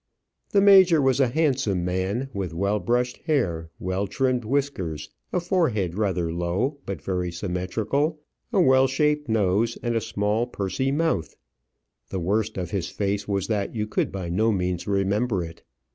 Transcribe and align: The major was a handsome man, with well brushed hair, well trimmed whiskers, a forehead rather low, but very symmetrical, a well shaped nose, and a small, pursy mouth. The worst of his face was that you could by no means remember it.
The 0.49 0.61
major 0.61 0.99
was 0.99 1.19
a 1.19 1.27
handsome 1.27 1.85
man, 1.85 2.31
with 2.33 2.55
well 2.55 2.79
brushed 2.79 3.17
hair, 3.25 3.69
well 3.79 4.07
trimmed 4.07 4.43
whiskers, 4.43 5.11
a 5.31 5.39
forehead 5.39 5.93
rather 5.93 6.33
low, 6.33 6.79
but 6.87 7.03
very 7.03 7.31
symmetrical, 7.31 8.19
a 8.51 8.59
well 8.59 8.87
shaped 8.87 9.29
nose, 9.29 9.77
and 9.83 9.95
a 9.95 10.01
small, 10.01 10.47
pursy 10.47 10.91
mouth. 10.91 11.35
The 12.09 12.19
worst 12.19 12.57
of 12.57 12.71
his 12.71 12.89
face 12.89 13.27
was 13.27 13.45
that 13.45 13.75
you 13.75 13.85
could 13.85 14.11
by 14.11 14.27
no 14.27 14.51
means 14.51 14.87
remember 14.87 15.43
it. 15.43 15.61